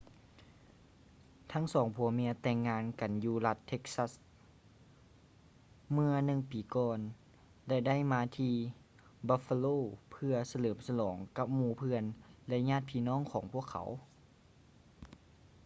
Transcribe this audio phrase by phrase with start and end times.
[1.51, 4.11] ທັງສອງຜົວເມຍແຕ່ງງານກັນຢູ່ລັດ texas
[5.93, 6.99] ເມື່ອໜຶ່ງປີກ່ອນ
[7.67, 8.55] ແລະ ໄດ້ມາທີ່
[9.27, 9.75] buffalo
[10.11, 12.03] ເພື່ອສະເຫຼີມສະຫຼອງກັບໝູ່ເພື່ອນ
[12.49, 13.87] ແລະ ຍາດພີ່ນ້ອງຂອງພວກເຂົາ